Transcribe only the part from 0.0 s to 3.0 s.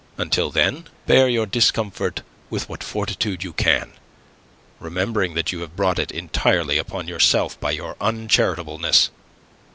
Until then bear your discomfort with what